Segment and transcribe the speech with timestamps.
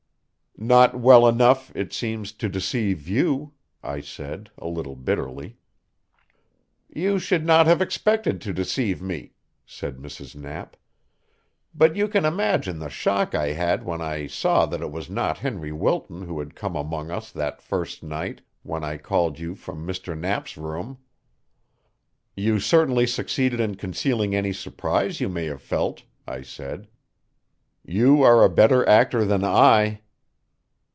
[0.57, 5.57] "Not well enough, it seems, to deceive you," I said, a little bitterly.
[6.87, 9.31] "You should not have expected to deceive me,"
[9.65, 10.35] said Mrs.
[10.35, 10.75] Knapp.
[11.73, 15.39] "But you can imagine the shock I had when I saw that it was not
[15.39, 19.87] Henry Wilton who had come among us that first night when I called you from
[19.87, 20.15] Mr.
[20.15, 20.99] Knapp's room."
[22.35, 26.87] "You certainly succeeded in concealing any surprise you may have felt," I said.
[27.83, 30.01] "You are a better actor than I."